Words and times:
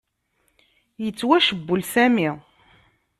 Yettwacewwel 1.03 1.81
Sami. 1.93 2.27